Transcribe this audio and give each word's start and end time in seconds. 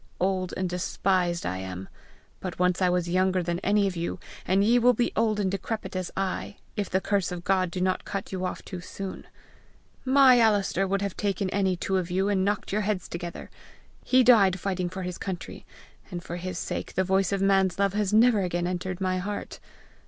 Old 0.19 0.51
and 0.57 0.67
despised 0.67 1.45
I 1.45 1.57
am, 1.59 1.87
but 2.39 2.57
once 2.57 2.81
I 2.81 2.89
was 2.89 3.07
younger 3.07 3.43
than 3.43 3.59
any 3.59 3.85
of 3.85 3.95
you, 3.95 4.19
and 4.47 4.63
ye 4.63 4.79
will 4.79 4.95
be 4.95 5.11
old 5.15 5.39
and 5.39 5.51
decrepit 5.51 5.95
as 5.95 6.09
I, 6.17 6.55
if 6.75 6.89
the 6.89 6.99
curse 6.99 7.31
of 7.31 7.43
God 7.43 7.69
do 7.69 7.79
not 7.79 8.03
cut 8.03 8.31
you 8.31 8.43
off 8.43 8.65
too 8.65 8.81
soon. 8.81 9.27
My 10.03 10.39
Alister 10.39 10.87
would 10.87 11.03
have 11.03 11.15
taken 11.15 11.51
any 11.51 11.75
two 11.75 11.97
of 11.97 12.09
you 12.09 12.29
and 12.29 12.43
knocked 12.43 12.71
your 12.71 12.81
heads 12.81 13.07
together. 13.07 13.51
He 14.03 14.23
died 14.23 14.59
fighting 14.59 14.89
for 14.89 15.03
his 15.03 15.19
country; 15.19 15.67
and 16.09 16.23
for 16.23 16.37
his 16.37 16.57
sake 16.57 16.95
the 16.95 17.03
voice 17.03 17.31
of 17.31 17.39
man's 17.39 17.77
love 17.77 17.93
has 17.93 18.11
never 18.11 18.41
again 18.41 18.65
entered 18.65 19.01
my 19.01 19.19
heart! 19.19 19.59